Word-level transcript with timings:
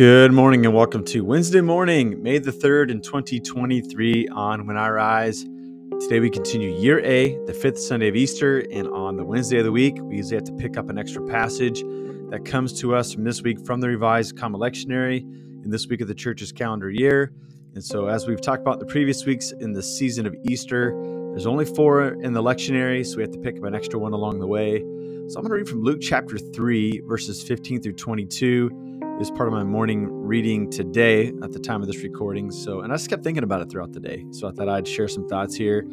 Good 0.00 0.32
morning 0.32 0.64
and 0.64 0.74
welcome 0.74 1.04
to 1.04 1.26
Wednesday 1.26 1.60
morning, 1.60 2.22
May 2.22 2.38
the 2.38 2.50
3rd 2.50 2.90
in 2.90 3.02
2023 3.02 4.28
on 4.28 4.66
When 4.66 4.78
I 4.78 4.88
Rise. 4.88 5.44
Today 6.00 6.20
we 6.20 6.30
continue 6.30 6.70
year 6.70 7.04
A, 7.04 7.36
the 7.44 7.52
fifth 7.52 7.78
Sunday 7.78 8.08
of 8.08 8.16
Easter, 8.16 8.60
and 8.72 8.88
on 8.88 9.18
the 9.18 9.24
Wednesday 9.26 9.58
of 9.58 9.66
the 9.66 9.72
week, 9.72 9.98
we 10.00 10.16
usually 10.16 10.36
have 10.36 10.44
to 10.44 10.54
pick 10.54 10.78
up 10.78 10.88
an 10.88 10.96
extra 10.96 11.22
passage 11.26 11.82
that 12.30 12.46
comes 12.46 12.80
to 12.80 12.94
us 12.94 13.12
from 13.12 13.24
this 13.24 13.42
week 13.42 13.60
from 13.66 13.82
the 13.82 13.88
Revised 13.88 14.38
Common 14.38 14.58
Lectionary 14.58 15.20
in 15.62 15.70
this 15.70 15.86
week 15.86 16.00
of 16.00 16.08
the 16.08 16.14
church's 16.14 16.50
calendar 16.50 16.88
year. 16.88 17.30
And 17.74 17.84
so, 17.84 18.06
as 18.06 18.26
we've 18.26 18.40
talked 18.40 18.62
about 18.62 18.80
the 18.80 18.86
previous 18.86 19.26
weeks 19.26 19.52
in 19.52 19.74
the 19.74 19.82
season 19.82 20.24
of 20.24 20.34
Easter, 20.48 20.92
there's 21.32 21.46
only 21.46 21.66
four 21.66 22.14
in 22.22 22.32
the 22.32 22.42
lectionary, 22.42 23.04
so 23.04 23.18
we 23.18 23.22
have 23.22 23.32
to 23.32 23.38
pick 23.38 23.58
up 23.58 23.64
an 23.64 23.74
extra 23.74 23.98
one 23.98 24.14
along 24.14 24.40
the 24.40 24.46
way. 24.46 24.78
So 24.78 25.38
I'm 25.38 25.46
going 25.46 25.50
to 25.50 25.56
read 25.56 25.68
from 25.68 25.82
Luke 25.82 26.00
chapter 26.00 26.38
3, 26.38 27.02
verses 27.04 27.42
15 27.42 27.82
through 27.82 27.92
22 27.92 28.89
is 29.20 29.30
part 29.30 29.48
of 29.48 29.52
my 29.52 29.62
morning 29.62 30.08
reading 30.10 30.70
today 30.70 31.28
at 31.42 31.52
the 31.52 31.58
time 31.58 31.82
of 31.82 31.86
this 31.86 32.02
recording. 32.02 32.50
So, 32.50 32.80
and 32.80 32.92
I 32.92 32.96
just 32.96 33.10
kept 33.10 33.22
thinking 33.22 33.44
about 33.44 33.60
it 33.60 33.70
throughout 33.70 33.92
the 33.92 34.00
day. 34.00 34.24
So 34.30 34.48
I 34.48 34.52
thought 34.52 34.68
I'd 34.68 34.88
share 34.88 35.08
some 35.08 35.28
thoughts 35.28 35.54
here. 35.54 35.84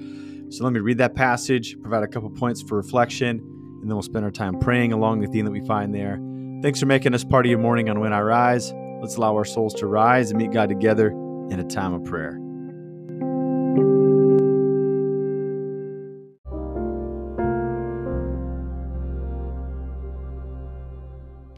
So 0.49 0.63
let 0.63 0.71
me 0.71 0.79
read 0.79 0.97
that 0.99 1.13
passage, 1.13 1.77
provide 1.81 2.03
a 2.03 2.07
couple 2.07 2.29
points 2.29 2.61
for 2.61 2.77
reflection, 2.77 3.39
and 3.39 3.83
then 3.83 3.89
we'll 3.89 4.01
spend 4.01 4.23
our 4.23 4.31
time 4.31 4.57
praying 4.59 4.93
along 4.93 5.19
the 5.19 5.27
theme 5.27 5.43
that 5.43 5.51
we 5.51 5.59
find 5.65 5.93
there. 5.93 6.19
Thanks 6.61 6.79
for 6.79 6.85
making 6.85 7.13
us 7.13 7.25
part 7.25 7.45
of 7.45 7.49
your 7.49 7.59
morning 7.59 7.89
on 7.89 7.99
When 7.99 8.13
I 8.13 8.21
Rise. 8.21 8.71
Let's 9.01 9.17
allow 9.17 9.35
our 9.35 9.45
souls 9.45 9.73
to 9.75 9.87
rise 9.87 10.31
and 10.31 10.39
meet 10.39 10.51
God 10.51 10.69
together 10.69 11.09
in 11.09 11.59
a 11.59 11.65
time 11.65 11.93
of 11.93 12.05
prayer. 12.05 12.39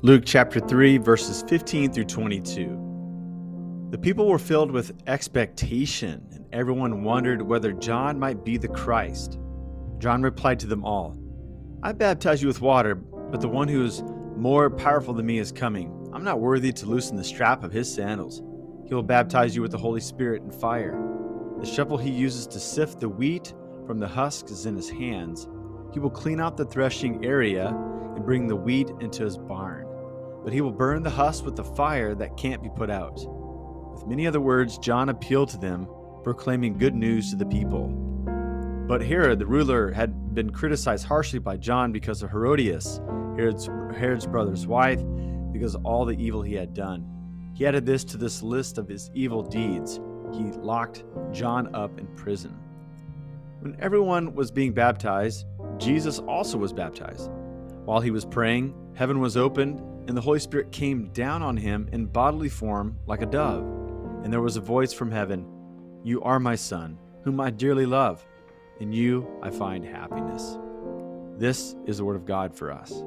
Luke 0.01 0.23
chapter 0.25 0.61
3, 0.61 0.97
verses 0.99 1.43
15 1.49 1.91
through 1.91 2.05
22. 2.05 3.87
The 3.89 3.97
people 3.97 4.29
were 4.29 4.39
filled 4.39 4.71
with 4.71 4.93
expectation, 5.07 6.25
and 6.31 6.45
everyone 6.53 7.03
wondered 7.03 7.41
whether 7.41 7.73
John 7.73 8.17
might 8.17 8.45
be 8.45 8.55
the 8.55 8.69
Christ. 8.69 9.37
John 9.97 10.21
replied 10.21 10.57
to 10.61 10.67
them 10.67 10.85
all 10.85 11.17
I 11.83 11.91
baptize 11.91 12.41
you 12.41 12.47
with 12.47 12.61
water, 12.61 12.95
but 12.95 13.41
the 13.41 13.49
one 13.49 13.67
who 13.67 13.83
is 13.83 14.01
more 14.37 14.69
powerful 14.69 15.13
than 15.13 15.25
me 15.25 15.37
is 15.37 15.51
coming. 15.51 16.09
I'm 16.13 16.23
not 16.23 16.39
worthy 16.39 16.71
to 16.71 16.85
loosen 16.85 17.17
the 17.17 17.23
strap 17.25 17.65
of 17.65 17.73
his 17.73 17.93
sandals. 17.93 18.41
He 18.87 18.93
will 18.93 19.03
baptize 19.03 19.53
you 19.53 19.61
with 19.61 19.71
the 19.71 19.77
Holy 19.77 19.99
Spirit 19.99 20.43
and 20.43 20.55
fire. 20.55 20.97
The 21.59 21.65
shovel 21.65 21.97
he 21.97 22.09
uses 22.09 22.47
to 22.47 22.59
sift 22.61 23.01
the 23.01 23.09
wheat 23.09 23.53
from 23.85 23.99
the 23.99 24.07
husks 24.07 24.49
is 24.49 24.65
in 24.65 24.77
his 24.77 24.89
hands. 24.89 25.49
He 25.93 25.99
will 25.99 26.09
clean 26.09 26.39
out 26.39 26.55
the 26.55 26.63
threshing 26.63 27.25
area 27.25 27.67
and 28.15 28.23
bring 28.23 28.47
the 28.47 28.55
wheat 28.55 28.89
into 29.01 29.25
his 29.25 29.37
barn 29.37 29.68
but 30.49 30.55
he 30.55 30.61
will 30.61 30.71
burn 30.71 31.03
the 31.03 31.09
husk 31.11 31.45
with 31.45 31.55
the 31.55 31.63
fire 31.63 32.15
that 32.15 32.35
can't 32.35 32.63
be 32.63 32.69
put 32.69 32.89
out. 32.89 33.23
With 33.93 34.07
many 34.07 34.25
other 34.25 34.41
words, 34.41 34.79
John 34.79 35.09
appealed 35.09 35.49
to 35.49 35.59
them, 35.59 35.87
proclaiming 36.23 36.75
good 36.75 36.95
news 36.95 37.29
to 37.29 37.35
the 37.35 37.45
people. 37.45 37.89
But 38.87 39.03
Herod, 39.03 39.37
the 39.37 39.45
ruler, 39.45 39.91
had 39.91 40.33
been 40.33 40.49
criticized 40.49 41.05
harshly 41.05 41.37
by 41.37 41.57
John 41.57 41.91
because 41.91 42.23
of 42.23 42.31
Herodias, 42.31 42.99
Herod's, 43.35 43.67
Herod's 43.95 44.25
brother's 44.25 44.65
wife, 44.65 44.99
because 45.51 45.75
of 45.75 45.85
all 45.85 46.03
the 46.03 46.19
evil 46.19 46.41
he 46.41 46.55
had 46.55 46.73
done. 46.73 47.05
He 47.53 47.67
added 47.67 47.85
this 47.85 48.03
to 48.05 48.17
this 48.17 48.41
list 48.41 48.79
of 48.79 48.87
his 48.87 49.11
evil 49.13 49.43
deeds. 49.43 49.99
He 50.33 50.45
locked 50.45 51.03
John 51.31 51.75
up 51.75 51.99
in 51.99 52.07
prison. 52.15 52.57
When 53.59 53.77
everyone 53.79 54.33
was 54.33 54.49
being 54.49 54.73
baptized, 54.73 55.45
Jesus 55.77 56.17
also 56.17 56.57
was 56.57 56.73
baptized. 56.73 57.29
While 57.85 58.01
he 58.01 58.09
was 58.09 58.25
praying, 58.25 58.73
heaven 58.95 59.19
was 59.19 59.37
opened 59.37 59.83
and 60.09 60.17
the 60.17 60.21
Holy 60.21 60.39
Spirit 60.39 60.71
came 60.71 61.09
down 61.09 61.43
on 61.43 61.55
him 61.55 61.87
in 61.91 62.07
bodily 62.07 62.49
form 62.49 62.97
like 63.05 63.21
a 63.21 63.27
dove. 63.27 63.63
And 64.23 64.33
there 64.33 64.41
was 64.41 64.57
a 64.57 64.61
voice 64.61 64.91
from 64.91 65.11
heaven 65.11 65.45
You 66.03 66.19
are 66.23 66.39
my 66.39 66.55
Son, 66.55 66.97
whom 67.23 67.39
I 67.39 67.51
dearly 67.51 67.85
love. 67.85 68.25
In 68.79 68.91
you 68.91 69.29
I 69.43 69.51
find 69.51 69.85
happiness. 69.85 70.57
This 71.37 71.75
is 71.85 71.99
the 71.99 72.05
word 72.05 72.15
of 72.15 72.25
God 72.25 72.55
for 72.55 72.71
us. 72.71 73.03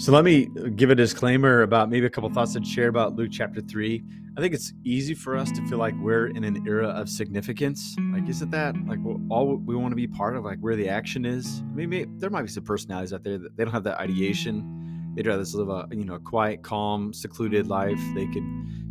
So 0.00 0.12
let 0.12 0.24
me 0.24 0.46
give 0.76 0.88
a 0.88 0.94
disclaimer 0.94 1.60
about 1.60 1.90
maybe 1.90 2.06
a 2.06 2.10
couple 2.10 2.30
thoughts 2.30 2.56
I'd 2.56 2.66
share 2.66 2.88
about 2.88 3.16
Luke 3.16 3.28
chapter 3.30 3.60
3. 3.60 4.02
I 4.34 4.40
think 4.40 4.54
it's 4.54 4.72
easy 4.82 5.12
for 5.12 5.36
us 5.36 5.50
to 5.52 5.66
feel 5.66 5.76
like 5.76 5.92
we're 6.00 6.28
in 6.28 6.42
an 6.42 6.66
era 6.66 6.88
of 6.88 7.10
significance. 7.10 7.96
Like, 8.10 8.26
isn't 8.26 8.50
that 8.50 8.74
like 8.86 8.98
all 9.28 9.58
we 9.58 9.76
want 9.76 9.92
to 9.92 9.96
be 9.96 10.06
part 10.06 10.36
of? 10.36 10.44
Like, 10.46 10.56
where 10.60 10.74
the 10.74 10.88
action 10.88 11.26
is. 11.26 11.62
Maybe 11.74 12.06
there 12.16 12.30
might 12.30 12.40
be 12.40 12.48
some 12.48 12.64
personalities 12.64 13.12
out 13.12 13.24
there 13.24 13.36
that 13.36 13.54
they 13.58 13.62
don't 13.62 13.74
have 13.74 13.84
that 13.84 14.00
ideation. 14.00 15.12
They'd 15.16 15.26
rather 15.26 15.42
live 15.42 15.68
a 15.68 15.86
you 15.94 16.06
know 16.06 16.14
a 16.14 16.18
quiet, 16.18 16.62
calm, 16.62 17.12
secluded 17.12 17.66
life. 17.66 18.00
They 18.14 18.24
could 18.24 18.44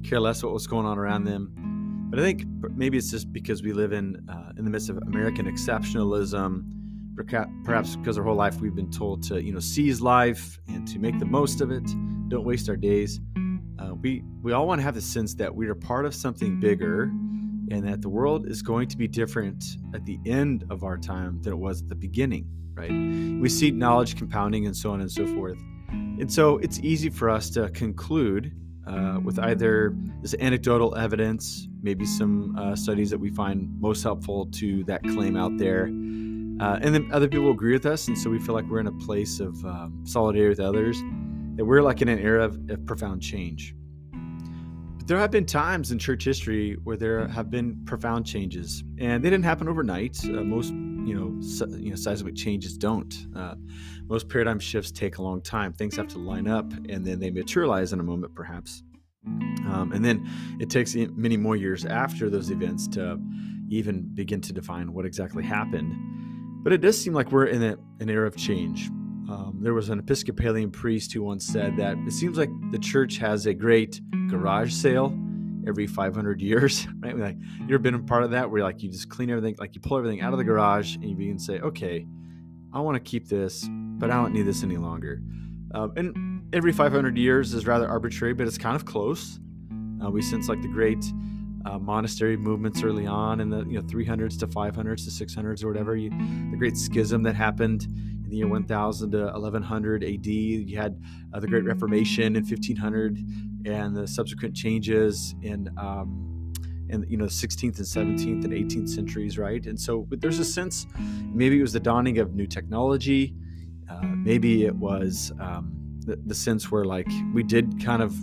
care 0.03 0.19
less 0.19 0.43
what 0.43 0.53
was 0.53 0.67
going 0.67 0.85
on 0.85 0.99
around 0.99 1.23
them. 1.23 2.07
But 2.11 2.19
I 2.19 2.21
think 2.21 2.43
maybe 2.75 2.99
it's 2.99 3.09
just 3.09 3.33
because 3.33 3.63
we 3.63 3.73
live 3.73 3.93
in 3.93 4.29
uh, 4.29 4.51
in 4.59 4.63
the 4.63 4.69
midst 4.69 4.91
of 4.91 4.99
American 4.99 5.47
exceptionalism 5.47 6.78
perhaps 7.23 7.95
because 7.95 8.17
our 8.17 8.23
whole 8.23 8.35
life 8.35 8.59
we've 8.61 8.75
been 8.75 8.91
told 8.91 9.23
to 9.23 9.41
you 9.41 9.53
know 9.53 9.59
seize 9.59 10.01
life 10.01 10.59
and 10.67 10.87
to 10.87 10.99
make 10.99 11.17
the 11.19 11.25
most 11.25 11.61
of 11.61 11.71
it 11.71 11.83
don't 12.29 12.45
waste 12.45 12.69
our 12.69 12.77
days. 12.77 13.19
Uh, 13.79 13.93
we 13.95 14.23
we 14.41 14.51
all 14.51 14.67
want 14.67 14.79
to 14.79 14.83
have 14.83 14.95
the 14.95 15.01
sense 15.01 15.33
that 15.35 15.53
we 15.53 15.67
are 15.67 15.75
part 15.75 16.05
of 16.05 16.13
something 16.13 16.59
bigger 16.59 17.03
and 17.71 17.87
that 17.87 18.01
the 18.01 18.09
world 18.09 18.47
is 18.47 18.61
going 18.61 18.87
to 18.87 18.97
be 18.97 19.07
different 19.07 19.63
at 19.93 20.05
the 20.05 20.19
end 20.25 20.65
of 20.69 20.83
our 20.83 20.97
time 20.97 21.41
than 21.41 21.53
it 21.53 21.57
was 21.57 21.81
at 21.81 21.89
the 21.89 21.95
beginning 21.95 22.47
right? 22.79 22.91
We 22.91 23.49
see 23.49 23.71
knowledge 23.71 24.15
compounding 24.15 24.65
and 24.65 24.75
so 24.75 24.91
on 24.91 25.01
and 25.01 25.11
so 25.11 25.27
forth. 25.35 25.59
And 25.89 26.31
so 26.31 26.57
it's 26.59 26.79
easy 26.79 27.09
for 27.09 27.29
us 27.29 27.49
to 27.51 27.69
conclude 27.69 28.53
uh, 28.87 29.19
with 29.23 29.37
either 29.39 29.93
this 30.21 30.33
anecdotal 30.39 30.95
evidence 30.95 31.67
maybe 31.81 32.05
some 32.05 32.55
uh, 32.57 32.75
studies 32.75 33.09
that 33.09 33.17
we 33.17 33.29
find 33.29 33.69
most 33.79 34.03
helpful 34.03 34.47
to 34.47 34.83
that 34.85 35.01
claim 35.03 35.37
out 35.37 35.57
there 35.57 35.87
uh, 36.59 36.79
and 36.81 36.93
then 36.93 37.09
other 37.11 37.27
people 37.27 37.51
agree 37.51 37.73
with 37.73 37.85
us, 37.85 38.07
and 38.07 38.17
so 38.17 38.29
we 38.29 38.39
feel 38.39 38.53
like 38.53 38.65
we're 38.65 38.79
in 38.79 38.87
a 38.87 38.91
place 38.91 39.39
of 39.39 39.63
um, 39.65 40.01
solidarity 40.05 40.49
with 40.49 40.59
others, 40.59 41.01
that 41.55 41.65
we're 41.65 41.81
like 41.81 42.01
in 42.01 42.09
an 42.09 42.19
era 42.19 42.45
of, 42.45 42.59
of, 42.69 42.85
profound 42.85 43.21
change. 43.21 43.73
But 44.11 45.07
there 45.07 45.17
have 45.17 45.31
been 45.31 45.45
times 45.45 45.91
in 45.91 45.99
church 45.99 46.25
history 46.25 46.77
where 46.83 46.97
there 46.97 47.27
have 47.27 47.49
been 47.49 47.83
profound 47.85 48.25
changes, 48.25 48.83
and 48.97 49.23
they 49.23 49.29
didn't 49.29 49.45
happen 49.45 49.69
overnight. 49.69 50.19
Uh, 50.25 50.43
most, 50.43 50.71
you 50.71 51.15
know, 51.15 51.77
you 51.77 51.91
know, 51.91 51.95
seismic 51.95 52.35
changes 52.35 52.77
don't. 52.77 53.27
Uh, 53.35 53.55
most 54.07 54.27
paradigm 54.27 54.59
shifts 54.59 54.91
take 54.91 55.17
a 55.17 55.21
long 55.21 55.41
time. 55.41 55.71
Things 55.71 55.95
have 55.95 56.07
to 56.09 56.17
line 56.17 56.47
up, 56.47 56.71
and 56.89 57.05
then 57.05 57.19
they 57.19 57.29
materialize 57.29 57.93
in 57.93 58.01
a 58.01 58.03
moment, 58.03 58.35
perhaps. 58.35 58.83
Um, 59.25 59.91
and 59.93 60.03
then 60.03 60.29
it 60.59 60.69
takes 60.69 60.95
many 60.95 61.37
more 61.37 61.55
years 61.55 61.85
after 61.85 62.29
those 62.29 62.49
events 62.49 62.87
to 62.89 63.19
even 63.69 64.09
begin 64.13 64.41
to 64.41 64.53
define 64.53 64.93
what 64.93 65.05
exactly 65.05 65.43
happened. 65.43 65.95
But 66.69 66.75
it 66.75 66.81
does 66.81 67.01
seem 67.01 67.13
like 67.13 67.31
we're 67.31 67.47
in 67.47 67.63
a, 67.63 67.77
an 67.99 68.11
era 68.11 68.27
of 68.27 68.37
change. 68.37 68.89
Um, 69.27 69.57
there 69.59 69.73
was 69.73 69.89
an 69.89 69.97
Episcopalian 69.97 70.69
priest 70.69 71.11
who 71.11 71.23
once 71.23 71.43
said 71.43 71.75
that 71.77 71.97
it 72.05 72.11
seems 72.11 72.37
like 72.37 72.51
the 72.69 72.77
church 72.77 73.17
has 73.17 73.47
a 73.47 73.55
great 73.55 73.99
garage 74.29 74.71
sale 74.71 75.17
every 75.67 75.87
500 75.87 76.39
years, 76.43 76.87
right? 76.99 77.17
Like 77.17 77.37
you 77.57 77.73
ever 77.73 77.79
been 77.79 77.95
a 77.95 77.99
part 78.03 78.21
of 78.21 78.29
that 78.29 78.51
where 78.51 78.61
like 78.61 78.83
you 78.83 78.91
just 78.91 79.09
clean 79.09 79.31
everything, 79.31 79.55
like 79.57 79.73
you 79.73 79.81
pull 79.81 79.97
everything 79.97 80.21
out 80.21 80.31
of 80.31 80.37
the 80.37 80.43
garage 80.43 80.93
and 80.93 81.05
you 81.05 81.15
begin 81.15 81.39
to 81.39 81.43
say, 81.43 81.59
okay, 81.59 82.05
I 82.71 82.81
want 82.81 83.03
to 83.03 83.09
keep 83.09 83.27
this, 83.27 83.65
but 83.67 84.11
I 84.11 84.17
don't 84.17 84.31
need 84.31 84.43
this 84.43 84.61
any 84.61 84.77
longer. 84.77 85.23
Um, 85.73 85.93
and 85.97 86.53
every 86.53 86.71
500 86.71 87.17
years 87.17 87.55
is 87.55 87.65
rather 87.65 87.87
arbitrary, 87.87 88.35
but 88.35 88.45
it's 88.45 88.59
kind 88.59 88.75
of 88.75 88.85
close. 88.85 89.39
Uh, 90.05 90.11
we 90.11 90.21
sense 90.21 90.47
like 90.47 90.61
the 90.61 90.67
great 90.67 91.03
uh, 91.65 91.77
monastery 91.77 92.37
movements 92.37 92.83
early 92.83 93.05
on 93.05 93.39
in 93.39 93.49
the 93.49 93.65
you 93.65 93.73
know 93.73 93.81
300s 93.81 94.39
to 94.39 94.47
500s 94.47 95.03
to 95.05 95.25
600s 95.25 95.63
or 95.63 95.67
whatever. 95.67 95.95
You, 95.95 96.09
the 96.51 96.57
Great 96.57 96.77
Schism 96.77 97.23
that 97.23 97.35
happened 97.35 97.83
in 97.83 98.29
the 98.29 98.37
year 98.37 98.47
1000 98.47 99.11
to 99.11 99.17
1100 99.25 100.03
AD. 100.03 100.25
You 100.25 100.77
had 100.77 101.01
uh, 101.33 101.39
the 101.39 101.47
Great 101.47 101.65
Reformation 101.65 102.35
in 102.35 102.43
1500 102.43 103.17
and 103.65 103.95
the 103.95 104.07
subsequent 104.07 104.55
changes 104.55 105.35
in 105.41 105.69
um, 105.77 106.53
in 106.89 107.05
you 107.07 107.17
know 107.17 107.25
the 107.25 107.31
16th 107.31 107.77
and 107.77 108.19
17th 108.19 108.45
and 108.45 108.53
18th 108.53 108.89
centuries, 108.89 109.37
right? 109.37 109.65
And 109.65 109.79
so 109.79 110.07
there's 110.09 110.39
a 110.39 110.45
sense 110.45 110.87
maybe 111.33 111.59
it 111.59 111.61
was 111.61 111.73
the 111.73 111.79
dawning 111.79 112.19
of 112.19 112.33
new 112.33 112.47
technology. 112.47 113.35
Uh, 113.89 114.01
maybe 114.03 114.65
it 114.65 114.75
was 114.75 115.31
um, 115.39 115.71
the, 116.05 116.15
the 116.25 116.35
sense 116.35 116.71
where 116.71 116.85
like 116.85 117.07
we 117.33 117.43
did 117.43 117.83
kind 117.83 118.01
of 118.01 118.15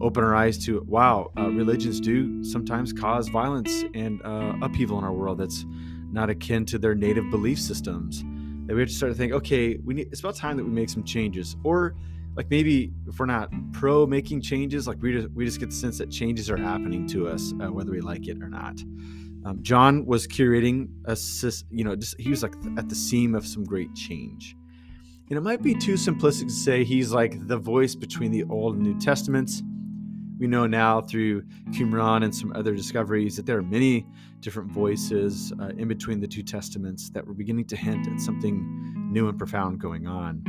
open 0.00 0.22
our 0.22 0.34
eyes 0.34 0.58
to 0.66 0.82
wow, 0.86 1.30
uh, 1.38 1.48
religions 1.50 2.00
do 2.00 2.42
sometimes 2.44 2.92
cause 2.92 3.28
violence 3.28 3.84
and 3.94 4.20
uh, 4.24 4.54
upheaval 4.62 4.98
in 4.98 5.04
our 5.04 5.12
world 5.12 5.38
that's 5.38 5.64
not 6.12 6.30
akin 6.30 6.64
to 6.66 6.78
their 6.78 6.94
native 6.94 7.30
belief 7.30 7.60
systems. 7.60 8.22
That 8.66 8.74
we 8.74 8.80
have 8.80 8.88
to 8.88 8.94
start 8.94 9.12
to 9.12 9.18
think, 9.18 9.32
okay, 9.32 9.78
we 9.84 9.94
need. 9.94 10.08
It's 10.10 10.20
about 10.20 10.36
time 10.36 10.56
that 10.56 10.64
we 10.64 10.70
make 10.70 10.88
some 10.88 11.04
changes, 11.04 11.56
or 11.62 11.94
like 12.34 12.50
maybe 12.50 12.92
if 13.06 13.18
we're 13.18 13.26
not 13.26 13.50
pro 13.72 14.06
making 14.06 14.42
changes, 14.42 14.88
like 14.88 15.00
we 15.00 15.12
just 15.12 15.30
we 15.30 15.44
just 15.44 15.60
get 15.60 15.70
the 15.70 15.76
sense 15.76 15.98
that 15.98 16.10
changes 16.10 16.50
are 16.50 16.56
happening 16.56 17.06
to 17.08 17.28
us, 17.28 17.52
uh, 17.60 17.72
whether 17.72 17.92
we 17.92 18.00
like 18.00 18.26
it 18.28 18.42
or 18.42 18.48
not. 18.48 18.80
Um, 19.46 19.62
John 19.62 20.04
was 20.06 20.26
curating 20.26 20.88
a, 21.04 21.16
you 21.70 21.84
know, 21.84 21.94
just, 21.94 22.20
he 22.20 22.30
was 22.30 22.42
like 22.42 22.54
at 22.76 22.88
the 22.88 22.96
seam 22.96 23.36
of 23.36 23.46
some 23.46 23.62
great 23.62 23.94
change. 23.94 24.56
And 25.28 25.38
it 25.38 25.40
might 25.40 25.62
be 25.62 25.74
too 25.74 25.94
simplistic 25.94 26.48
to 26.48 26.52
say 26.52 26.82
he's 26.82 27.12
like 27.12 27.46
the 27.46 27.56
voice 27.56 27.94
between 27.94 28.32
the 28.32 28.42
Old 28.44 28.74
and 28.74 28.82
New 28.82 28.98
Testaments. 28.98 29.62
We 30.38 30.46
know 30.46 30.66
now 30.66 31.00
through 31.00 31.42
Qumran 31.70 32.22
and 32.22 32.34
some 32.34 32.52
other 32.54 32.74
discoveries 32.74 33.36
that 33.36 33.46
there 33.46 33.56
are 33.58 33.62
many 33.62 34.06
different 34.40 34.70
voices 34.70 35.52
uh, 35.60 35.68
in 35.78 35.88
between 35.88 36.20
the 36.20 36.26
two 36.26 36.42
testaments 36.42 37.08
that 37.10 37.26
were 37.26 37.32
beginning 37.32 37.64
to 37.66 37.76
hint 37.76 38.06
at 38.06 38.20
something 38.20 39.10
new 39.10 39.28
and 39.28 39.38
profound 39.38 39.80
going 39.80 40.06
on. 40.06 40.42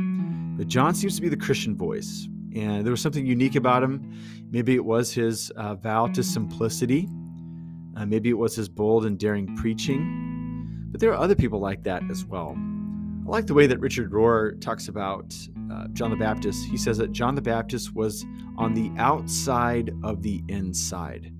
But 0.58 0.66
John 0.66 0.94
seems 0.94 1.16
to 1.16 1.22
be 1.22 1.28
the 1.28 1.36
Christian 1.36 1.76
voice, 1.76 2.28
and 2.54 2.84
there 2.84 2.90
was 2.90 3.00
something 3.00 3.24
unique 3.24 3.54
about 3.54 3.82
him. 3.82 4.12
Maybe 4.50 4.74
it 4.74 4.84
was 4.84 5.12
his 5.12 5.50
uh, 5.52 5.74
vow 5.76 6.08
to 6.08 6.22
simplicity, 6.22 7.08
uh, 7.96 8.06
maybe 8.06 8.28
it 8.28 8.38
was 8.38 8.54
his 8.54 8.68
bold 8.68 9.06
and 9.06 9.18
daring 9.18 9.56
preaching. 9.56 10.88
But 10.90 11.00
there 11.00 11.10
are 11.10 11.18
other 11.18 11.34
people 11.34 11.60
like 11.60 11.82
that 11.84 12.02
as 12.10 12.24
well. 12.24 12.56
I 13.26 13.30
like 13.30 13.46
the 13.46 13.54
way 13.54 13.66
that 13.66 13.80
Richard 13.80 14.10
Rohr 14.10 14.60
talks 14.60 14.88
about 14.88 15.34
uh, 15.72 15.88
John 15.92 16.10
the 16.10 16.16
Baptist. 16.16 16.66
He 16.66 16.76
says 16.76 16.98
that 16.98 17.12
John 17.12 17.34
the 17.34 17.42
Baptist 17.42 17.94
was 17.94 18.24
on 18.56 18.74
the 18.74 18.90
outside 19.00 19.92
of 20.02 20.22
the 20.22 20.42
inside 20.48 21.32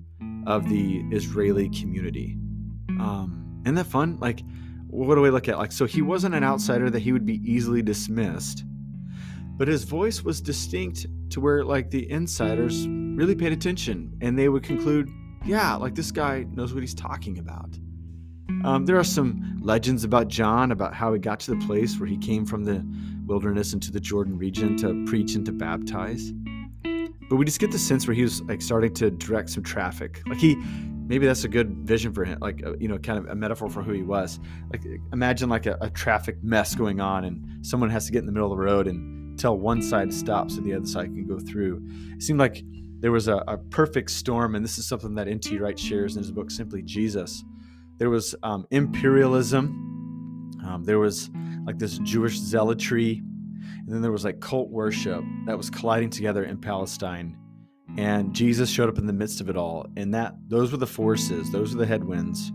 of 0.47 0.67
the 0.69 1.03
Israeli 1.11 1.69
community. 1.69 2.37
Um, 2.99 3.61
isn't 3.65 3.75
that 3.75 3.85
fun? 3.85 4.17
Like, 4.19 4.41
what 4.87 5.15
do 5.15 5.21
we 5.21 5.29
look 5.29 5.47
at? 5.47 5.57
Like, 5.57 5.71
so 5.71 5.85
he 5.85 6.01
wasn't 6.01 6.35
an 6.35 6.43
outsider 6.43 6.89
that 6.89 6.99
he 6.99 7.11
would 7.11 7.25
be 7.25 7.41
easily 7.43 7.81
dismissed, 7.81 8.63
but 9.57 9.67
his 9.67 9.83
voice 9.83 10.23
was 10.23 10.41
distinct 10.41 11.05
to 11.31 11.39
where, 11.39 11.63
like, 11.63 11.91
the 11.91 12.09
insiders 12.09 12.87
really 12.87 13.35
paid 13.35 13.51
attention 13.51 14.17
and 14.21 14.37
they 14.37 14.49
would 14.49 14.63
conclude, 14.63 15.09
yeah, 15.45 15.75
like 15.75 15.93
this 15.93 16.11
guy 16.11 16.45
knows 16.51 16.73
what 16.73 16.81
he's 16.81 16.95
talking 16.95 17.37
about. 17.37 17.77
Um, 18.63 18.85
there 18.85 18.97
are 18.97 19.03
some 19.03 19.59
legends 19.61 20.03
about 20.03 20.27
John, 20.27 20.71
about 20.71 20.93
how 20.93 21.13
he 21.13 21.19
got 21.19 21.39
to 21.41 21.51
the 21.51 21.65
place 21.65 21.99
where 21.99 22.07
he 22.07 22.17
came 22.17 22.45
from 22.45 22.63
the 22.63 22.85
wilderness 23.29 23.73
into 23.73 23.91
the 23.91 23.99
Jordan 23.99 24.37
region 24.37 24.75
to 24.77 25.05
preach 25.05 25.35
and 25.35 25.45
to 25.45 25.51
baptize. 25.51 26.33
But 27.29 27.35
we 27.35 27.45
just 27.45 27.59
get 27.59 27.71
the 27.71 27.79
sense 27.79 28.07
where 28.07 28.15
he 28.15 28.23
was 28.23 28.41
like 28.41 28.61
starting 28.61 28.93
to 28.95 29.11
direct 29.11 29.51
some 29.51 29.63
traffic. 29.63 30.21
Like 30.27 30.39
he, 30.39 30.55
maybe 30.55 31.25
that's 31.25 31.43
a 31.43 31.47
good 31.47 31.69
vision 31.87 32.11
for 32.11 32.25
him, 32.25 32.39
like, 32.41 32.65
uh, 32.65 32.75
you 32.77 32.87
know, 32.87 32.97
kind 32.97 33.19
of 33.19 33.27
a 33.27 33.35
metaphor 33.35 33.69
for 33.69 33.83
who 33.83 33.93
he 33.93 34.03
was. 34.03 34.39
Like 34.71 34.83
imagine 35.13 35.47
like 35.47 35.67
a, 35.67 35.77
a 35.79 35.89
traffic 35.89 36.43
mess 36.43 36.75
going 36.75 36.99
on 36.99 37.25
and 37.25 37.65
someone 37.65 37.89
has 37.91 38.07
to 38.07 38.11
get 38.11 38.19
in 38.19 38.25
the 38.25 38.31
middle 38.31 38.51
of 38.51 38.57
the 38.57 38.63
road 38.63 38.87
and 38.87 39.39
tell 39.39 39.57
one 39.57 39.81
side 39.81 40.09
to 40.09 40.15
stop 40.15 40.51
so 40.51 40.59
the 40.61 40.73
other 40.73 40.87
side 40.87 41.13
can 41.13 41.25
go 41.25 41.39
through. 41.39 41.87
It 42.15 42.23
seemed 42.23 42.39
like 42.39 42.63
there 42.99 43.11
was 43.11 43.29
a, 43.29 43.37
a 43.47 43.57
perfect 43.57 44.11
storm, 44.11 44.55
and 44.55 44.65
this 44.65 44.77
is 44.77 44.85
something 44.85 45.15
that 45.15 45.29
N.T. 45.29 45.57
Wright 45.57 45.79
shares 45.79 46.17
in 46.17 46.23
his 46.23 46.31
book, 46.31 46.51
Simply 46.51 46.81
Jesus 46.81 47.45
there 47.99 48.09
was 48.09 48.33
um, 48.43 48.65
imperialism. 48.71 49.85
Um, 50.65 50.83
there 50.85 50.99
was 50.99 51.29
like 51.69 51.77
this 51.77 51.99
Jewish 51.99 52.39
zealotry. 52.39 53.21
And 53.77 53.87
then 53.87 54.01
there 54.01 54.11
was 54.11 54.25
like 54.25 54.39
cult 54.39 54.71
worship 54.71 55.23
that 55.45 55.55
was 55.55 55.69
colliding 55.69 56.09
together 56.09 56.43
in 56.43 56.57
Palestine. 56.57 57.37
And 57.95 58.33
Jesus 58.33 58.71
showed 58.71 58.89
up 58.89 58.97
in 58.97 59.05
the 59.05 59.13
midst 59.13 59.39
of 59.39 59.51
it 59.51 59.55
all. 59.55 59.85
And 59.95 60.11
that 60.15 60.33
those 60.47 60.71
were 60.71 60.79
the 60.79 60.87
forces, 60.87 61.51
those 61.51 61.75
were 61.75 61.79
the 61.79 61.85
headwinds 61.85 62.51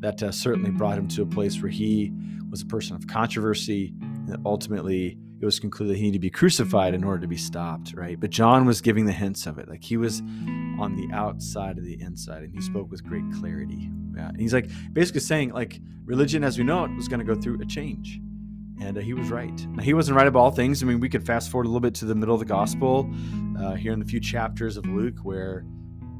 that 0.00 0.20
uh, 0.24 0.32
certainly 0.32 0.72
brought 0.72 0.98
him 0.98 1.06
to 1.06 1.22
a 1.22 1.26
place 1.26 1.62
where 1.62 1.70
he 1.70 2.12
was 2.50 2.62
a 2.62 2.66
person 2.66 2.96
of 2.96 3.06
controversy. 3.06 3.94
And 4.00 4.36
ultimately, 4.44 5.16
it 5.40 5.44
was 5.44 5.60
concluded 5.60 5.94
he 5.94 6.02
needed 6.02 6.14
to 6.14 6.18
be 6.18 6.30
crucified 6.30 6.94
in 6.94 7.04
order 7.04 7.20
to 7.20 7.28
be 7.28 7.36
stopped, 7.36 7.94
right? 7.94 8.18
But 8.18 8.30
John 8.30 8.66
was 8.66 8.80
giving 8.80 9.06
the 9.06 9.12
hints 9.12 9.46
of 9.46 9.58
it. 9.58 9.68
Like 9.68 9.84
he 9.84 9.96
was 9.96 10.18
on 10.80 10.96
the 10.96 11.08
outside 11.14 11.78
of 11.78 11.84
the 11.84 12.00
inside, 12.00 12.42
and 12.42 12.52
he 12.52 12.60
spoke 12.60 12.90
with 12.90 13.04
great 13.04 13.24
clarity. 13.38 13.88
Yeah. 14.16 14.30
And 14.30 14.40
he's 14.40 14.52
like 14.52 14.68
basically 14.92 15.20
saying 15.20 15.52
like 15.52 15.78
religion 16.04 16.42
as 16.42 16.58
we 16.58 16.64
know 16.64 16.84
it 16.84 16.96
was 16.96 17.06
going 17.06 17.24
to 17.24 17.34
go 17.34 17.40
through 17.40 17.60
a 17.60 17.66
change. 17.66 18.20
And 18.80 18.96
uh, 18.96 19.00
he 19.00 19.14
was 19.14 19.30
right. 19.30 19.66
Now, 19.70 19.82
he 19.82 19.94
wasn't 19.94 20.16
right 20.16 20.26
about 20.26 20.38
all 20.38 20.50
things. 20.50 20.82
I 20.82 20.86
mean, 20.86 21.00
we 21.00 21.08
could 21.08 21.26
fast 21.26 21.50
forward 21.50 21.64
a 21.64 21.68
little 21.68 21.80
bit 21.80 21.94
to 21.96 22.04
the 22.04 22.14
middle 22.14 22.34
of 22.34 22.40
the 22.40 22.46
gospel 22.46 23.10
uh, 23.58 23.74
here 23.74 23.92
in 23.92 23.98
the 23.98 24.04
few 24.04 24.20
chapters 24.20 24.76
of 24.76 24.86
Luke 24.86 25.18
where 25.22 25.64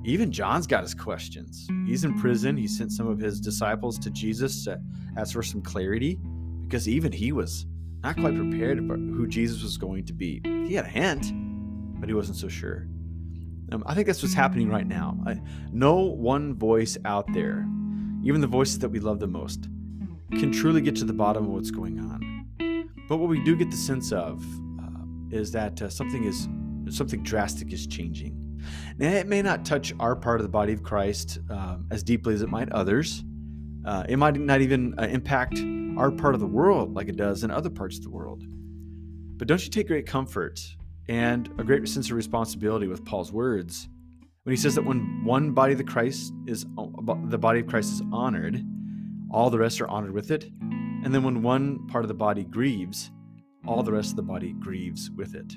even 0.05 0.33
John's 0.33 0.67
got 0.67 0.83
his 0.83 0.95
questions. 0.95 1.69
He's 1.87 2.05
in 2.05 2.19
prison. 2.19 2.57
He 2.57 2.67
sent 2.67 2.93
some 2.93 3.07
of 3.07 3.19
his 3.19 3.41
disciples 3.41 3.99
to 4.01 4.11
Jesus 4.11 4.65
to 4.65 4.81
ask 5.17 5.33
for 5.33 5.43
some 5.43 5.63
clarity 5.63 6.19
because 6.67 6.89
even 6.89 7.13
he 7.13 7.33
was 7.33 7.67
not 8.03 8.17
quite 8.17 8.35
prepared 8.35 8.79
about 8.79 8.99
who 8.99 9.27
Jesus 9.27 9.63
was 9.63 9.77
going 9.77 10.05
to 10.07 10.13
be. 10.13 10.41
He 10.67 10.75
had 10.75 10.85
a 10.85 10.89
hint, 10.89 11.33
but 12.01 12.09
he 12.09 12.15
wasn't 12.15 12.39
so 12.39 12.49
sure. 12.49 12.87
Um, 13.71 13.83
I 13.87 13.95
think 13.95 14.07
that's 14.07 14.23
what's 14.23 14.35
happening 14.35 14.69
right 14.69 14.87
now. 14.87 15.19
I, 15.27 15.41
no 15.73 15.97
one 15.97 16.55
voice 16.55 16.97
out 17.05 17.31
there 17.33 17.67
even 18.23 18.41
the 18.41 18.47
voices 18.47 18.79
that 18.81 18.89
we 18.89 19.01
love 19.01 19.21
the 19.21 19.27
most, 19.27 19.69
can 20.33 20.53
truly 20.53 20.81
get 20.81 20.97
to 20.97 21.05
the 21.05 21.13
bottom 21.13 21.45
of 21.45 21.51
what's 21.51 21.71
going 21.71 21.99
on. 21.99 22.28
But 23.09 23.17
what 23.17 23.29
we 23.29 23.43
do 23.43 23.57
get 23.57 23.71
the 23.71 23.77
sense 23.77 24.13
of 24.13 24.45
uh, 24.81 25.05
is 25.31 25.51
that 25.53 25.81
uh, 25.81 25.89
something 25.89 26.25
is 26.25 26.49
something 26.95 27.23
drastic 27.23 27.73
is 27.73 27.87
changing. 27.87 28.35
Now, 28.99 29.11
it 29.11 29.27
may 29.27 29.43
not 29.43 29.65
touch 29.65 29.93
our 30.01 30.17
part 30.17 30.41
of 30.41 30.45
the 30.45 30.51
body 30.51 30.73
of 30.73 30.83
Christ 30.83 31.39
um, 31.51 31.87
as 31.91 32.03
deeply 32.03 32.35
as 32.35 32.43
it 32.43 32.49
might 32.49 32.71
others. 32.73 33.25
Uh, 33.85 34.05
it 34.09 34.17
might 34.17 34.37
not 34.37 34.61
even 34.61 34.99
uh, 34.99 35.05
impact 35.05 35.59
our 35.97 36.11
part 36.11 36.35
of 36.35 36.41
the 36.41 36.47
world 36.47 36.95
like 36.95 37.09
it 37.09 37.17
does 37.17 37.45
in 37.45 37.51
other 37.51 37.71
parts 37.71 37.97
of 37.97 38.05
the 38.05 38.11
world. 38.11 38.43
But 39.37 39.49
don't 39.49 39.63
you 39.63 39.71
take 39.71 39.87
great 39.87 40.07
comfort 40.07 40.61
and 41.09 41.49
a 41.59 41.65
great 41.65 41.89
sense 41.89 42.11
of 42.11 42.17
responsibility 42.17 42.89
with 42.89 43.05
Paul's 43.05 43.33
words 43.33 43.89
when 44.43 44.55
he 44.55 44.61
says 44.61 44.75
that 44.75 44.85
when 44.85 45.25
one 45.25 45.53
body 45.53 45.73
of 45.73 45.79
the 45.79 45.85
Christ 45.85 46.33
is 46.47 46.67
the 47.25 47.39
body 47.39 47.61
of 47.61 47.67
Christ 47.67 47.93
is 47.93 48.03
honored, 48.13 48.63
all 49.31 49.51
the 49.51 49.59
rest 49.59 49.81
are 49.81 49.89
honored 49.89 50.13
with 50.13 50.31
it. 50.31 50.51
And 51.09 51.15
then 51.15 51.23
when 51.23 51.41
one 51.41 51.87
part 51.87 52.05
of 52.05 52.09
the 52.09 52.13
body 52.13 52.45
grieves, 52.45 53.11
all 53.67 53.83
the 53.83 53.93
rest 53.93 54.11
of 54.11 54.17
the 54.17 54.23
body 54.23 54.53
grieves 54.53 55.11
with 55.11 55.35
it. 55.35 55.55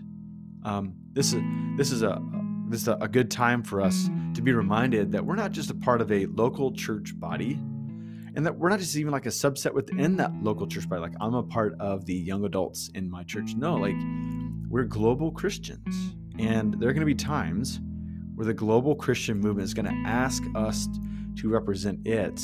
Um, 0.64 0.94
this 1.12 1.34
is 1.34 1.42
this 1.76 1.92
is 1.92 2.04
a 2.04 2.22
this 2.70 2.84
is 2.84 2.88
a 2.88 3.10
good 3.10 3.30
time 3.30 3.62
for 3.62 3.82
us 3.82 4.10
to 4.34 4.42
be 4.42 4.54
reminded 4.54 5.12
that 5.12 5.26
we're 5.26 5.36
not 5.36 5.52
just 5.52 5.70
a 5.70 5.74
part 5.74 6.00
of 6.00 6.10
a 6.10 6.26
local 6.28 6.72
church 6.72 7.20
body, 7.20 7.60
and 8.34 8.46
that 8.46 8.58
we're 8.58 8.70
not 8.70 8.80
just 8.80 8.96
even 8.96 9.12
like 9.12 9.26
a 9.26 9.30
subset 9.30 9.74
within 9.74 10.16
that 10.16 10.32
local 10.42 10.68
church 10.68 10.88
body. 10.88 11.02
Like 11.02 11.16
I'm 11.20 11.34
a 11.34 11.44
part 11.44 11.76
of 11.82 12.06
the 12.06 12.16
young 12.16 12.46
adults 12.46 12.90
in 12.96 13.12
my 13.12 13.24
church. 13.24 13.54
No, 13.54 13.76
like 13.76 13.98
we're 14.70 14.86
global 14.86 15.34
Christians, 15.34 16.16
and 16.40 16.80
there 16.80 16.88
are 16.88 16.94
going 16.94 17.02
to 17.02 17.06
be 17.06 17.14
times 17.14 17.82
where 18.36 18.46
the 18.46 18.54
global 18.54 18.96
Christian 18.96 19.42
movement 19.42 19.66
is 19.66 19.74
going 19.74 19.88
to 19.88 20.10
ask 20.10 20.44
us 20.56 20.88
to 21.36 21.50
represent 21.50 22.08
it, 22.08 22.40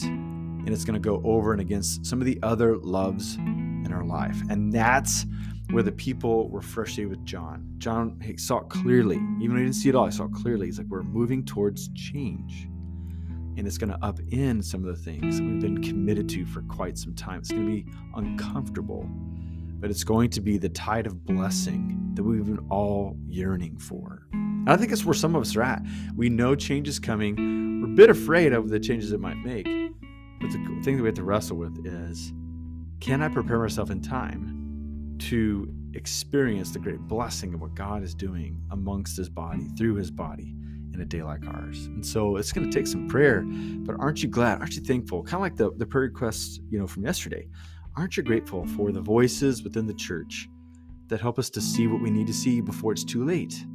and 0.67 0.73
it's 0.73 0.83
going 0.83 1.01
to 1.01 1.09
go 1.09 1.21
over 1.23 1.53
and 1.53 1.61
against 1.61 2.05
some 2.05 2.19
of 2.19 2.25
the 2.25 2.37
other 2.43 2.75
loves 2.75 3.35
in 3.35 3.89
our 3.93 4.03
life. 4.03 4.37
And 4.49 4.73
that's 4.73 5.25
where 5.71 5.81
the 5.81 5.93
people 5.93 6.49
were 6.49 6.61
frustrated 6.61 7.09
with 7.09 7.23
John. 7.23 7.65
John 7.77 8.21
saw 8.37 8.57
it 8.57 8.67
clearly, 8.67 9.15
even 9.15 9.51
though 9.51 9.59
he 9.59 9.63
didn't 9.63 9.75
see 9.75 9.87
it 9.87 9.95
all, 9.95 10.07
he 10.07 10.11
saw 10.11 10.25
it 10.25 10.33
clearly. 10.33 10.65
He's 10.65 10.77
like, 10.77 10.87
we're 10.87 11.03
moving 11.03 11.45
towards 11.45 11.87
change. 11.93 12.67
And 13.55 13.65
it's 13.65 13.77
going 13.77 13.91
to 13.91 13.97
upend 13.99 14.65
some 14.65 14.85
of 14.85 14.93
the 14.93 15.01
things 15.01 15.37
that 15.37 15.45
we've 15.45 15.61
been 15.61 15.81
committed 15.81 16.27
to 16.31 16.45
for 16.45 16.61
quite 16.63 16.97
some 16.97 17.15
time. 17.15 17.39
It's 17.39 17.49
going 17.49 17.65
to 17.65 17.71
be 17.71 17.85
uncomfortable, 18.15 19.09
but 19.79 19.89
it's 19.89 20.03
going 20.03 20.31
to 20.31 20.41
be 20.41 20.57
the 20.57 20.67
tide 20.67 21.07
of 21.07 21.25
blessing 21.25 22.11
that 22.15 22.23
we've 22.23 22.43
been 22.43 22.67
all 22.69 23.15
yearning 23.25 23.77
for. 23.77 24.27
And 24.33 24.69
I 24.69 24.75
think 24.75 24.89
that's 24.89 25.05
where 25.05 25.13
some 25.13 25.33
of 25.33 25.43
us 25.43 25.55
are 25.55 25.63
at. 25.63 25.81
We 26.13 26.27
know 26.27 26.55
change 26.55 26.89
is 26.89 26.99
coming. 26.99 27.37
We're 27.81 27.87
a 27.87 27.95
bit 27.95 28.09
afraid 28.09 28.51
of 28.51 28.67
the 28.67 28.81
changes 28.81 29.13
it 29.13 29.21
might 29.21 29.37
make. 29.37 29.65
But 30.39 30.51
the 30.51 30.57
thing 30.83 30.97
that 30.97 31.03
we 31.03 31.07
have 31.07 31.15
to 31.15 31.23
wrestle 31.23 31.57
with 31.57 31.85
is 31.85 32.33
can 32.99 33.21
I 33.21 33.29
prepare 33.29 33.59
myself 33.59 33.89
in 33.89 34.01
time 34.01 35.15
to 35.19 35.71
experience 35.93 36.71
the 36.71 36.79
great 36.79 36.99
blessing 37.01 37.53
of 37.53 37.61
what 37.61 37.75
God 37.75 38.03
is 38.03 38.13
doing 38.13 38.61
amongst 38.71 39.17
his 39.17 39.29
body, 39.29 39.67
through 39.77 39.95
his 39.95 40.11
body, 40.11 40.55
in 40.93 41.01
a 41.01 41.05
day 41.05 41.23
like 41.23 41.45
ours? 41.47 41.85
And 41.85 42.05
so 42.05 42.37
it's 42.37 42.51
going 42.51 42.69
to 42.69 42.75
take 42.75 42.87
some 42.87 43.07
prayer, 43.07 43.43
but 43.45 43.95
aren't 43.99 44.23
you 44.23 44.29
glad? 44.29 44.59
Aren't 44.59 44.75
you 44.75 44.81
thankful? 44.81 45.23
Kind 45.23 45.35
of 45.35 45.41
like 45.41 45.55
the, 45.55 45.71
the 45.77 45.85
prayer 45.85 46.05
request, 46.05 46.61
you 46.69 46.79
know, 46.79 46.87
from 46.87 47.03
yesterday. 47.03 47.47
Aren't 47.95 48.17
you 48.17 48.23
grateful 48.23 48.65
for 48.67 48.91
the 48.91 49.01
voices 49.01 49.63
within 49.63 49.87
the 49.87 49.93
church 49.93 50.49
that 51.07 51.21
help 51.21 51.39
us 51.39 51.49
to 51.51 51.61
see 51.61 51.87
what 51.87 52.01
we 52.01 52.11
need 52.11 52.27
to 52.27 52.33
see 52.33 52.61
before 52.61 52.91
it's 52.91 53.03
too 53.03 53.25
late? 53.25 53.65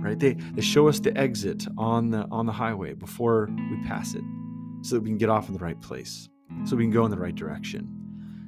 right? 0.00 0.18
They 0.18 0.34
they 0.34 0.62
show 0.62 0.88
us 0.88 1.00
the 1.00 1.16
exit 1.16 1.66
on 1.76 2.10
the 2.10 2.26
on 2.30 2.46
the 2.46 2.52
highway 2.52 2.94
before 2.94 3.48
we 3.70 3.82
pass 3.86 4.14
it, 4.14 4.22
so 4.82 4.96
that 4.96 5.00
we 5.00 5.10
can 5.10 5.18
get 5.18 5.28
off 5.28 5.48
in 5.48 5.54
the 5.54 5.60
right 5.60 5.80
place, 5.80 6.28
so 6.64 6.76
we 6.76 6.84
can 6.84 6.92
go 6.92 7.04
in 7.04 7.10
the 7.10 7.18
right 7.18 7.34
direction. 7.34 7.88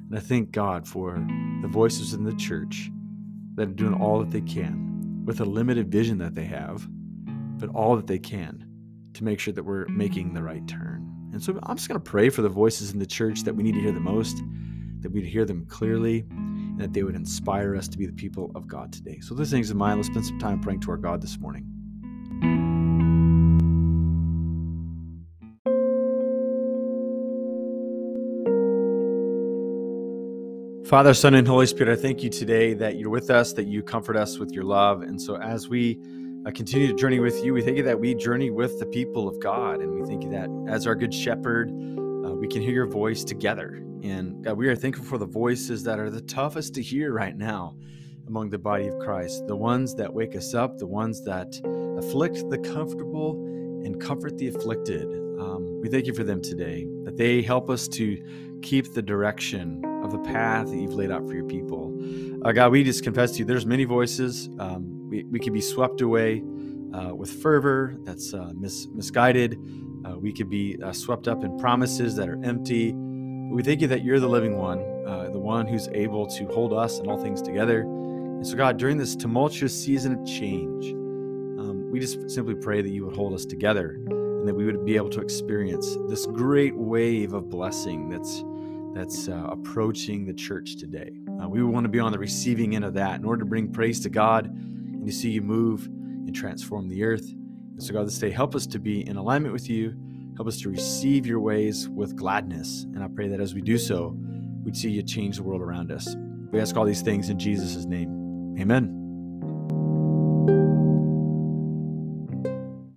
And 0.09 0.17
I 0.17 0.21
thank 0.21 0.51
God 0.51 0.87
for 0.87 1.25
the 1.61 1.67
voices 1.67 2.13
in 2.13 2.23
the 2.23 2.33
church 2.33 2.89
that 3.55 3.69
are 3.69 3.73
doing 3.73 3.93
all 3.93 4.19
that 4.19 4.31
they 4.31 4.41
can 4.41 5.23
with 5.25 5.39
a 5.39 5.45
limited 5.45 5.91
vision 5.91 6.17
that 6.17 6.35
they 6.35 6.45
have, 6.45 6.87
but 7.59 7.69
all 7.69 7.95
that 7.95 8.07
they 8.07 8.19
can 8.19 8.65
to 9.13 9.23
make 9.23 9.39
sure 9.39 9.53
that 9.53 9.63
we're 9.63 9.87
making 9.87 10.33
the 10.33 10.43
right 10.43 10.67
turn. 10.67 11.07
And 11.31 11.41
so 11.41 11.57
I'm 11.63 11.77
just 11.77 11.87
going 11.87 12.01
to 12.01 12.09
pray 12.09 12.29
for 12.29 12.41
the 12.41 12.49
voices 12.49 12.91
in 12.91 12.99
the 12.99 13.05
church 13.05 13.43
that 13.43 13.55
we 13.55 13.63
need 13.63 13.75
to 13.75 13.81
hear 13.81 13.91
the 13.91 13.99
most, 13.99 14.41
that 14.99 15.11
we'd 15.11 15.25
hear 15.25 15.45
them 15.45 15.65
clearly, 15.65 16.25
and 16.29 16.79
that 16.79 16.93
they 16.93 17.03
would 17.03 17.15
inspire 17.15 17.75
us 17.75 17.87
to 17.89 17.97
be 17.97 18.05
the 18.05 18.13
people 18.13 18.51
of 18.55 18.67
God 18.67 18.91
today. 18.91 19.19
So, 19.21 19.33
those 19.33 19.51
things 19.51 19.71
in 19.71 19.77
mind, 19.77 19.97
let's 19.97 20.07
spend 20.07 20.25
some 20.25 20.39
time 20.39 20.59
praying 20.59 20.81
to 20.81 20.91
our 20.91 20.97
God 20.97 21.21
this 21.21 21.39
morning. 21.39 21.65
Father, 30.91 31.13
Son, 31.13 31.35
and 31.35 31.47
Holy 31.47 31.67
Spirit, 31.67 31.97
I 31.97 32.01
thank 32.01 32.21
you 32.21 32.29
today 32.29 32.73
that 32.73 32.97
you're 32.97 33.09
with 33.09 33.29
us, 33.29 33.53
that 33.53 33.65
you 33.65 33.81
comfort 33.81 34.17
us 34.17 34.39
with 34.39 34.51
your 34.51 34.65
love. 34.65 35.03
And 35.03 35.21
so 35.21 35.37
as 35.37 35.69
we 35.69 35.97
uh, 36.45 36.51
continue 36.51 36.89
to 36.89 36.93
journey 36.93 37.21
with 37.21 37.41
you, 37.45 37.53
we 37.53 37.61
thank 37.61 37.77
you 37.77 37.83
that 37.83 37.97
we 37.97 38.13
journey 38.13 38.49
with 38.49 38.77
the 38.77 38.85
people 38.87 39.25
of 39.25 39.39
God. 39.39 39.79
And 39.79 39.95
we 39.95 40.05
thank 40.05 40.21
you 40.21 40.29
that 40.31 40.49
as 40.67 40.85
our 40.87 40.95
good 40.95 41.13
shepherd, 41.13 41.69
uh, 41.69 42.33
we 42.33 42.45
can 42.45 42.61
hear 42.61 42.73
your 42.73 42.87
voice 42.87 43.23
together. 43.23 43.81
And 44.03 44.43
God, 44.43 44.57
we 44.57 44.67
are 44.67 44.75
thankful 44.75 45.05
for 45.05 45.17
the 45.17 45.25
voices 45.25 45.81
that 45.83 45.97
are 45.97 46.09
the 46.09 46.19
toughest 46.19 46.73
to 46.73 46.83
hear 46.83 47.13
right 47.13 47.37
now 47.37 47.77
among 48.27 48.49
the 48.49 48.59
body 48.59 48.87
of 48.87 48.99
Christ, 48.99 49.47
the 49.47 49.55
ones 49.55 49.95
that 49.95 50.13
wake 50.13 50.35
us 50.35 50.53
up, 50.53 50.77
the 50.77 50.87
ones 50.87 51.23
that 51.23 51.57
afflict 51.99 52.49
the 52.49 52.57
comfortable 52.57 53.35
and 53.85 53.97
comfort 54.01 54.37
the 54.37 54.49
afflicted. 54.49 55.05
Um, 55.39 55.79
we 55.79 55.87
thank 55.87 56.05
you 56.05 56.13
for 56.13 56.25
them 56.25 56.41
today, 56.41 56.85
that 57.05 57.15
they 57.15 57.41
help 57.41 57.69
us 57.69 57.87
to 57.87 58.59
keep 58.61 58.91
the 58.93 59.01
direction 59.01 59.85
the 60.11 60.19
path 60.19 60.67
that 60.67 60.77
you've 60.77 60.93
laid 60.93 61.11
out 61.11 61.27
for 61.27 61.33
your 61.33 61.45
people. 61.45 61.91
Uh, 62.43 62.51
God, 62.51 62.71
we 62.71 62.83
just 62.83 63.03
confess 63.03 63.31
to 63.33 63.39
you, 63.39 63.45
there's 63.45 63.65
many 63.65 63.83
voices. 63.83 64.49
Um, 64.59 65.09
we, 65.09 65.23
we 65.23 65.39
could 65.39 65.53
be 65.53 65.61
swept 65.61 66.01
away 66.01 66.43
uh, 66.93 67.13
with 67.15 67.31
fervor 67.41 67.97
that's 68.03 68.33
uh, 68.33 68.51
mis- 68.55 68.87
misguided. 68.93 69.57
Uh, 70.05 70.17
we 70.17 70.33
could 70.33 70.49
be 70.49 70.77
uh, 70.83 70.91
swept 70.91 71.27
up 71.27 71.43
in 71.43 71.57
promises 71.57 72.15
that 72.15 72.27
are 72.27 72.43
empty. 72.43 72.91
But 72.91 73.55
we 73.55 73.63
thank 73.63 73.81
you 73.81 73.87
that 73.87 74.03
you're 74.03 74.19
the 74.19 74.29
living 74.29 74.57
one, 74.57 74.79
uh, 75.07 75.29
the 75.31 75.39
one 75.39 75.67
who's 75.67 75.87
able 75.89 76.27
to 76.27 76.45
hold 76.47 76.73
us 76.73 76.99
and 76.99 77.07
all 77.07 77.21
things 77.21 77.41
together. 77.41 77.81
And 77.81 78.45
so, 78.45 78.55
God, 78.55 78.77
during 78.77 78.97
this 78.97 79.15
tumultuous 79.15 79.73
season 79.73 80.19
of 80.19 80.25
change, 80.25 80.91
um, 81.59 81.91
we 81.91 81.99
just 81.99 82.29
simply 82.29 82.55
pray 82.55 82.81
that 82.81 82.89
you 82.89 83.05
would 83.05 83.15
hold 83.15 83.33
us 83.33 83.45
together 83.45 83.99
and 84.07 84.47
that 84.47 84.55
we 84.55 84.65
would 84.65 84.83
be 84.83 84.95
able 84.95 85.09
to 85.09 85.21
experience 85.21 85.97
this 86.07 86.25
great 86.25 86.75
wave 86.75 87.33
of 87.33 87.49
blessing 87.49 88.09
that's 88.09 88.43
that's 88.93 89.27
uh, 89.27 89.47
approaching 89.49 90.25
the 90.25 90.33
church 90.33 90.77
today. 90.77 91.11
Uh, 91.41 91.47
we 91.47 91.63
want 91.63 91.85
to 91.85 91.89
be 91.89 91.99
on 91.99 92.11
the 92.11 92.19
receiving 92.19 92.75
end 92.75 92.85
of 92.85 92.93
that 92.93 93.19
in 93.19 93.25
order 93.25 93.39
to 93.39 93.45
bring 93.45 93.71
praise 93.71 93.99
to 94.01 94.09
God 94.09 94.47
and 94.47 95.05
to 95.05 95.11
see 95.11 95.29
you 95.29 95.41
move 95.41 95.85
and 95.85 96.35
transform 96.35 96.87
the 96.87 97.03
earth. 97.03 97.27
And 97.27 97.81
so, 97.81 97.93
God, 97.93 98.05
this 98.05 98.19
day, 98.19 98.29
help 98.31 98.55
us 98.55 98.67
to 98.67 98.79
be 98.79 99.07
in 99.07 99.17
alignment 99.17 99.53
with 99.53 99.69
you. 99.69 99.95
Help 100.35 100.47
us 100.47 100.59
to 100.61 100.69
receive 100.69 101.25
your 101.25 101.39
ways 101.39 101.89
with 101.89 102.15
gladness. 102.15 102.83
And 102.93 103.03
I 103.03 103.07
pray 103.07 103.27
that 103.29 103.39
as 103.39 103.53
we 103.53 103.61
do 103.61 103.77
so, 103.77 104.15
we'd 104.63 104.77
see 104.77 104.89
you 104.89 105.03
change 105.03 105.37
the 105.37 105.43
world 105.43 105.61
around 105.61 105.91
us. 105.91 106.15
We 106.51 106.59
ask 106.59 106.75
all 106.75 106.85
these 106.85 107.01
things 107.01 107.29
in 107.29 107.39
Jesus' 107.39 107.85
name. 107.85 108.55
Amen. 108.59 109.00